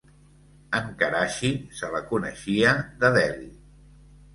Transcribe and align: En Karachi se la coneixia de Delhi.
En 0.79 0.87
Karachi 1.01 1.53
se 1.83 1.93
la 1.99 2.03
coneixia 2.11 2.77
de 3.05 3.17
Delhi. 3.23 3.51